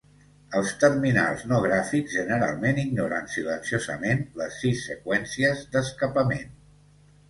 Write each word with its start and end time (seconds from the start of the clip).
Els 0.59 0.69
terminals 0.83 1.43
no 1.51 1.59
gràfics 1.65 2.17
generalment 2.21 2.81
ignoren 2.87 3.31
silenciosament 3.37 4.27
les 4.43 4.61
sis 4.67 4.85
seqüències 4.91 5.67
d'escapament. 5.75 6.63